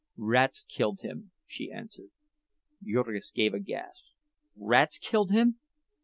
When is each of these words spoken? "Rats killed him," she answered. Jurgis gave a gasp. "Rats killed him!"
"Rats 0.17 0.63
killed 0.67 1.01
him," 1.01 1.29
she 1.45 1.69
answered. 1.71 2.09
Jurgis 2.83 3.29
gave 3.29 3.53
a 3.53 3.59
gasp. 3.59 4.05
"Rats 4.55 4.97
killed 4.97 5.29
him!" 5.29 5.59